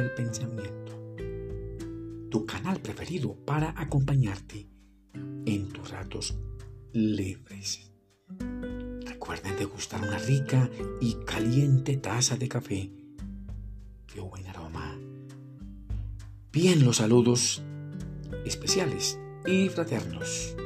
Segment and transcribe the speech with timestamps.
[0.00, 0.92] del pensamiento,
[2.30, 4.68] tu canal preferido para acompañarte
[5.44, 6.38] en tus ratos
[6.92, 7.92] libres.
[9.04, 10.70] Recuerden degustar una rica
[11.00, 12.90] y caliente taza de café.
[14.06, 14.98] ¡Qué buen aroma!
[16.52, 17.62] Bien los saludos
[18.46, 20.56] especiales y fraternos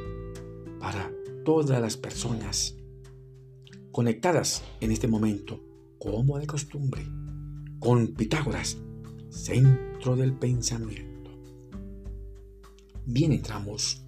[0.79, 1.11] para
[1.43, 2.75] todas las personas
[3.91, 5.61] conectadas en este momento,
[5.99, 7.05] como de costumbre,
[7.79, 8.77] con Pitágoras,
[9.35, 11.29] centro del pensamiento.
[13.05, 14.01] Bien entramos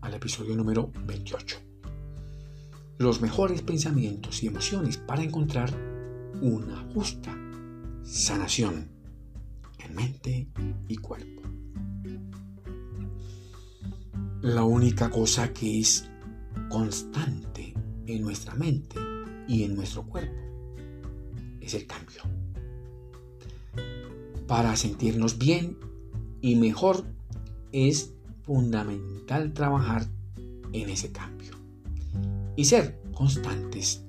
[0.00, 1.58] al episodio número 28.
[2.98, 5.70] Los mejores pensamientos y emociones para encontrar
[6.40, 7.36] una justa
[8.02, 8.88] sanación
[9.78, 10.48] en mente
[10.88, 11.42] y cuerpo.
[14.40, 16.08] La única cosa que es
[16.70, 17.74] constante
[18.06, 18.96] en nuestra mente
[19.46, 20.42] y en nuestro cuerpo
[21.60, 22.43] es el cambio.
[24.54, 25.78] Para sentirnos bien
[26.40, 27.04] y mejor
[27.72, 30.06] es fundamental trabajar
[30.72, 31.54] en ese cambio
[32.54, 34.04] y ser constantes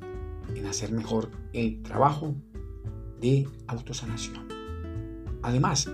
[0.56, 2.36] en hacer mejor el trabajo
[3.20, 4.48] de autosanación.
[5.42, 5.90] Además,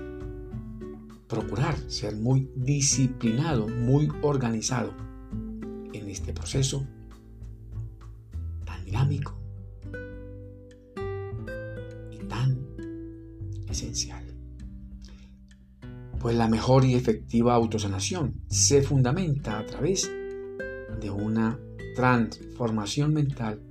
[1.29, 4.93] procurar ser muy disciplinado, muy organizado
[5.93, 6.85] en este proceso
[8.65, 9.33] tan dinámico
[12.11, 12.67] y tan
[13.69, 14.20] esencial.
[16.21, 20.07] Pues la mejor y efectiva autosanación se fundamenta a través
[20.99, 21.59] de una
[21.95, 23.63] transformación mental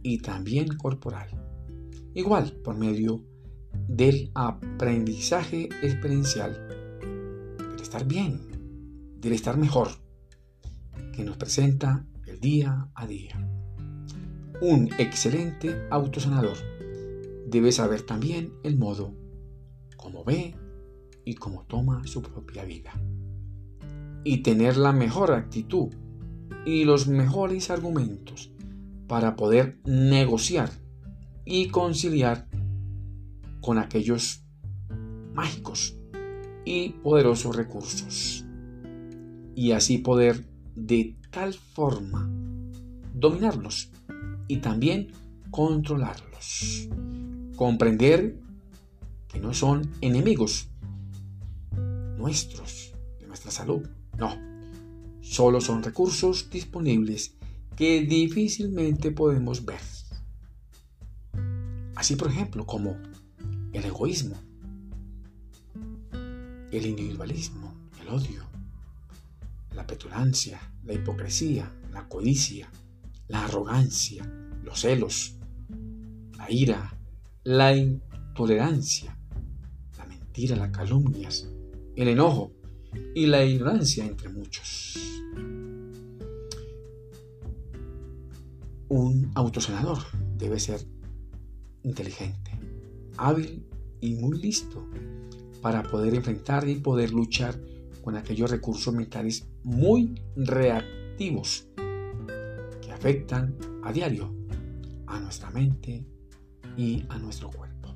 [0.00, 1.28] y también corporal.
[2.14, 3.24] Igual por medio
[3.88, 6.68] del aprendizaje experiencial
[7.80, 8.40] estar bien,
[9.18, 9.88] del estar mejor,
[11.12, 13.44] que nos presenta el día a día.
[14.60, 16.56] Un excelente autosanador
[17.48, 19.16] debe saber también el modo
[19.96, 20.54] como ve
[21.24, 22.92] y cómo toma su propia vida.
[24.24, 25.92] Y tener la mejor actitud
[26.64, 28.52] y los mejores argumentos
[29.08, 30.70] para poder negociar
[31.44, 32.48] y conciliar
[33.60, 34.44] con aquellos
[35.34, 35.96] mágicos
[36.64, 38.44] y poderosos recursos.
[39.54, 42.28] Y así poder de tal forma
[43.14, 43.90] dominarlos
[44.48, 45.08] y también
[45.50, 46.88] controlarlos.
[47.56, 48.38] Comprender
[49.28, 50.71] que no son enemigos
[52.22, 53.82] nuestros, de nuestra salud.
[54.16, 54.38] No,
[55.20, 57.34] solo son recursos disponibles
[57.76, 59.80] que difícilmente podemos ver.
[61.96, 62.96] Así por ejemplo como
[63.72, 64.36] el egoísmo,
[66.70, 68.44] el individualismo, el odio,
[69.74, 72.70] la petulancia, la hipocresía, la codicia,
[73.26, 74.24] la arrogancia,
[74.62, 75.34] los celos,
[76.36, 76.96] la ira,
[77.42, 79.16] la intolerancia,
[79.98, 81.48] la mentira, las calumnias,
[81.96, 82.52] el enojo
[83.14, 84.96] y la ignorancia entre muchos.
[88.88, 89.98] Un autosenador
[90.36, 90.86] debe ser
[91.82, 92.58] inteligente,
[93.16, 93.66] hábil
[94.00, 94.86] y muy listo
[95.62, 97.58] para poder enfrentar y poder luchar
[98.02, 101.68] con aquellos recursos mentales muy reactivos
[102.82, 104.34] que afectan a diario
[105.06, 106.04] a nuestra mente
[106.76, 107.94] y a nuestro cuerpo.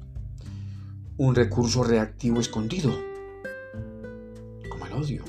[1.19, 2.93] Un recurso reactivo escondido,
[4.85, 5.25] el odio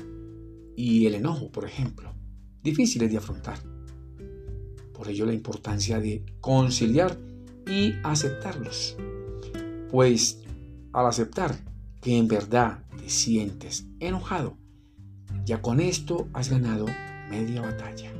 [0.76, 2.14] y el enojo, por ejemplo,
[2.62, 3.58] difíciles de afrontar.
[4.92, 7.18] Por ello la importancia de conciliar
[7.66, 8.96] y aceptarlos.
[9.90, 10.42] Pues
[10.92, 11.56] al aceptar
[12.00, 14.56] que en verdad te sientes enojado,
[15.44, 16.86] ya con esto has ganado
[17.30, 18.12] media batalla.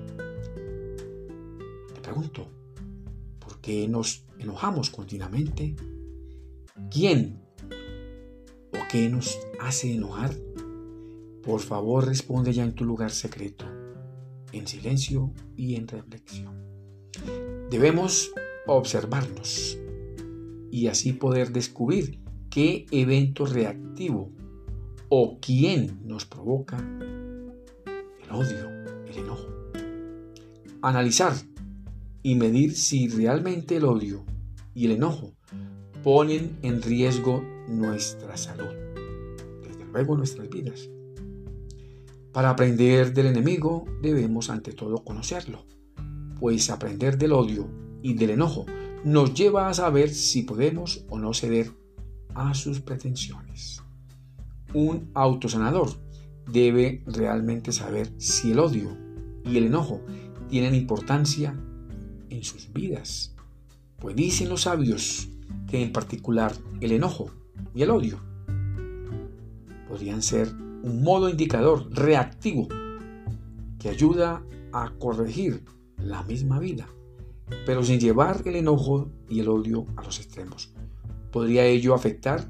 [1.95, 2.49] Te pregunto,
[3.39, 5.77] ¿por qué nos enojamos continuamente?
[6.91, 7.43] ¿Quién
[8.73, 10.35] o qué nos hace enojar?
[11.43, 13.65] Por favor, responde ya en tu lugar secreto,
[14.53, 16.69] en silencio y en reflexión.
[17.71, 18.33] Debemos
[18.67, 19.79] observarnos
[20.71, 22.21] y así poder descubrir
[22.51, 24.33] qué evento reactivo
[25.09, 28.69] o quién nos provoca el odio,
[29.07, 29.49] el enojo.
[30.83, 31.35] Analizar
[32.23, 34.25] y medir si realmente el odio
[34.75, 35.33] y el enojo
[36.05, 38.75] ponen en riesgo nuestra salud,
[39.63, 40.89] desde luego nuestras vidas.
[42.33, 45.65] Para aprender del enemigo debemos ante todo conocerlo,
[46.39, 47.69] pues aprender del odio
[48.03, 48.67] y del enojo
[49.05, 51.73] nos lleva a saber si podemos o no ceder
[52.35, 53.83] a sus pretensiones.
[54.75, 55.91] Un autosanador
[56.51, 58.97] debe realmente saber si el odio
[59.45, 60.03] y el enojo
[60.49, 61.59] tienen importancia
[62.29, 63.35] en sus vidas.
[63.99, 65.29] Pues dicen los sabios
[65.67, 67.31] que en particular el enojo
[67.75, 68.21] y el odio
[69.89, 70.53] podrían ser
[70.83, 72.69] un modo indicador reactivo
[73.79, 74.43] que ayuda
[74.73, 75.65] a corregir
[75.97, 76.89] la misma vida,
[77.67, 80.73] pero sin llevar el enojo y el odio a los extremos.
[81.33, 82.49] Podría ello afectar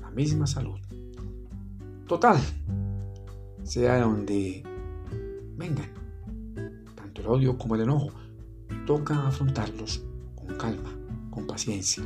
[0.00, 0.78] la misma salud.
[2.06, 2.38] Total,
[3.62, 4.62] sea de donde
[5.56, 5.92] vengan,
[6.94, 8.10] tanto el odio como el enojo,
[8.86, 10.02] toca afrontarlos
[10.34, 10.96] con calma,
[11.30, 12.02] con paciencia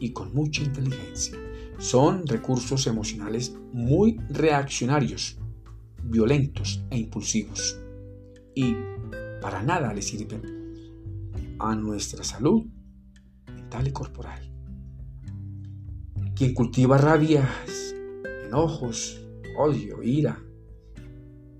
[0.00, 1.38] y con mucha inteligencia.
[1.78, 5.38] Son recursos emocionales muy reaccionarios,
[6.02, 7.78] violentos e impulsivos.
[8.54, 8.74] Y
[9.40, 10.42] para nada le sirven
[11.58, 12.64] a nuestra salud
[13.54, 14.52] mental y corporal.
[16.34, 17.94] Quien cultiva rabias,
[18.46, 19.20] enojos,
[19.58, 20.38] odio, ira,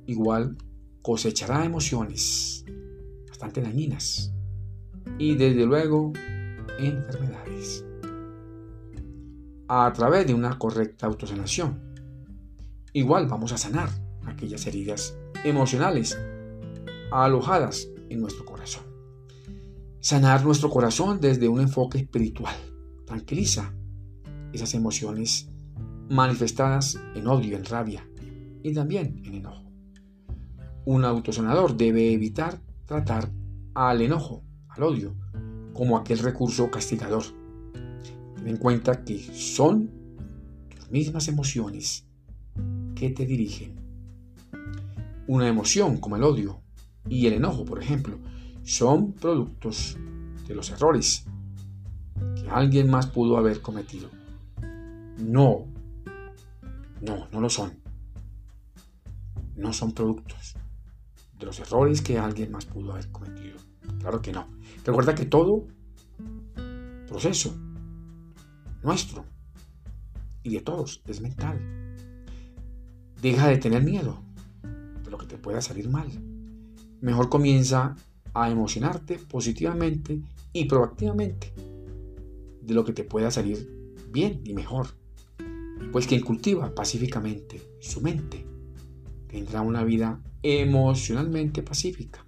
[0.07, 0.57] igual
[1.03, 2.65] cosechará emociones
[3.29, 4.33] bastante dañinas
[5.19, 6.13] y desde luego
[6.79, 7.86] enfermedades
[9.69, 11.81] a través de una correcta autosanación.
[12.93, 13.89] Igual vamos a sanar
[14.27, 16.19] aquellas heridas emocionales
[17.11, 18.85] alojadas en nuestro corazón.
[20.01, 22.55] Sanar nuestro corazón desde un enfoque espiritual
[23.07, 23.75] tranquiliza
[24.53, 25.49] esas emociones
[26.09, 28.07] manifestadas en odio, en rabia
[28.63, 29.65] y también en enojo.
[30.85, 33.31] Un autosanador debe evitar tratar
[33.75, 35.17] al enojo, al odio,
[35.73, 37.25] como aquel recurso castigador.
[38.47, 39.91] En cuenta que son
[40.69, 42.07] tus mismas emociones
[42.95, 43.75] que te dirigen.
[45.27, 46.63] Una emoción como el odio
[47.09, 48.21] y el enojo, por ejemplo,
[48.63, 49.97] son productos
[50.47, 51.25] de los errores
[52.37, 54.11] que alguien más pudo haber cometido.
[55.19, 55.67] No,
[57.01, 57.73] no, no lo son.
[59.57, 60.55] No son productos
[61.37, 63.57] de los errores que alguien más pudo haber cometido.
[63.99, 64.47] Claro que no.
[64.85, 65.67] Recuerda que todo
[67.09, 67.66] proceso
[68.87, 69.25] nuestro
[70.45, 71.59] y de todos es mental.
[73.21, 74.23] Deja de tener miedo
[75.05, 76.07] de lo que te pueda salir mal.
[77.01, 77.97] Mejor comienza
[78.33, 80.21] a emocionarte positivamente
[80.53, 81.53] y proactivamente
[82.63, 83.69] de lo que te pueda salir
[84.13, 84.87] bien y mejor.
[85.91, 88.47] Pues quien cultiva pacíficamente su mente
[89.27, 92.25] tendrá una vida emocionalmente pacífica.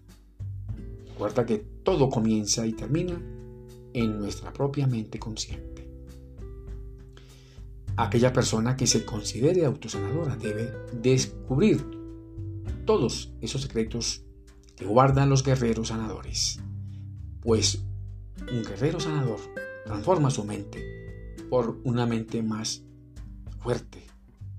[1.13, 3.21] Recuerda que todo comienza y termina
[3.93, 5.78] en nuestra propia mente consciente.
[7.99, 11.85] Aquella persona que se considere autosanadora debe descubrir
[12.87, 14.25] todos esos secretos
[14.77, 16.61] que guardan los guerreros sanadores.
[17.41, 17.85] Pues
[18.53, 19.41] un guerrero sanador
[19.85, 22.85] transforma su mente por una mente más
[23.59, 24.07] fuerte,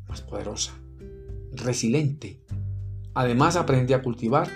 [0.09, 0.74] más poderosa,
[1.53, 2.44] resiliente.
[3.13, 4.51] Además aprende a cultivar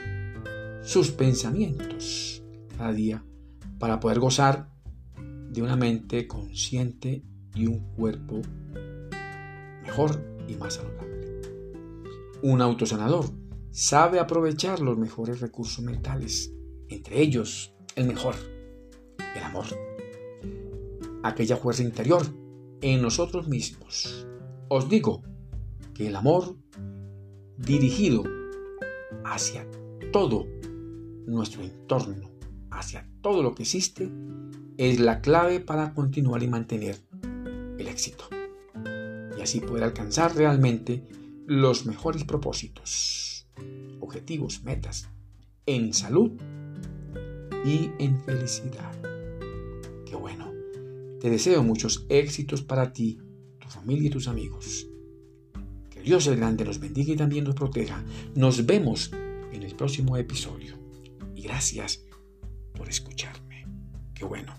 [0.81, 2.43] sus pensamientos
[2.77, 3.23] cada día
[3.79, 4.69] para poder gozar
[5.51, 7.23] de una mente consciente
[7.55, 8.41] y un cuerpo
[9.83, 11.41] mejor y más saludable.
[12.41, 13.25] Un autosanador
[13.71, 16.53] sabe aprovechar los mejores recursos mentales,
[16.89, 18.35] entre ellos el mejor,
[19.35, 19.65] el amor.
[21.23, 22.21] Aquella fuerza interior
[22.81, 24.27] en nosotros mismos.
[24.67, 25.23] Os digo
[25.93, 26.57] que el amor
[27.57, 28.23] dirigido
[29.23, 29.65] hacia
[30.11, 30.45] todo
[31.25, 32.29] nuestro entorno,
[32.71, 34.11] hacia todo lo que existe,
[34.77, 36.97] es la clave para continuar y mantener
[37.77, 38.25] el éxito.
[39.37, 41.03] Y así poder alcanzar realmente
[41.45, 43.47] los mejores propósitos,
[43.99, 45.09] objetivos, metas,
[45.65, 46.31] en salud
[47.65, 48.91] y en felicidad.
[50.05, 50.51] Qué bueno.
[51.19, 53.19] Te deseo muchos éxitos para ti,
[53.59, 54.87] tu familia y tus amigos.
[55.89, 58.03] Que Dios el Grande los bendiga y también nos proteja.
[58.35, 59.11] Nos vemos
[59.51, 60.75] en el próximo episodio.
[61.35, 62.03] Y gracias
[62.73, 63.65] por escucharme.
[64.13, 64.52] Qué bueno.